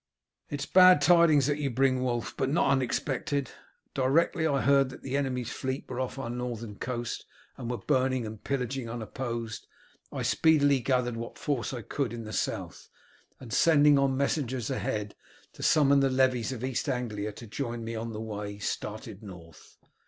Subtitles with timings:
[0.49, 3.51] "It is bad tidings that you bring, Wulf, but not unexpected.
[3.93, 7.23] Directly I heard that the enemy's fleet were off our northern coast
[7.55, 9.67] and were burning and pillaging unopposed,
[10.11, 12.89] I speedily gathered what force I could in the South,
[13.39, 15.13] and sending on messengers ahead
[15.53, 19.77] to summon the levies of East Anglia to join me on the way, started north.